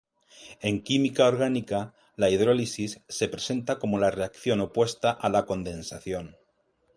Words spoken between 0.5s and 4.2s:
En química orgánica, la hidrólisis se presenta como la